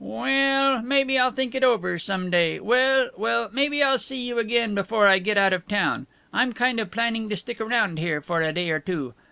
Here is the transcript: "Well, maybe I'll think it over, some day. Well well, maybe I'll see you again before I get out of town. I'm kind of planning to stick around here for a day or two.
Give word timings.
"Well, 0.03 0.81
maybe 0.81 1.19
I'll 1.19 1.29
think 1.29 1.53
it 1.53 1.63
over, 1.63 1.99
some 1.99 2.31
day. 2.31 2.59
Well 2.59 3.11
well, 3.17 3.49
maybe 3.53 3.83
I'll 3.83 3.99
see 3.99 4.17
you 4.17 4.39
again 4.39 4.73
before 4.73 5.05
I 5.05 5.19
get 5.19 5.37
out 5.37 5.53
of 5.53 5.67
town. 5.67 6.07
I'm 6.33 6.53
kind 6.53 6.79
of 6.79 6.89
planning 6.89 7.29
to 7.29 7.35
stick 7.35 7.61
around 7.61 7.99
here 7.99 8.19
for 8.19 8.41
a 8.41 8.51
day 8.51 8.71
or 8.71 8.79
two. 8.79 9.13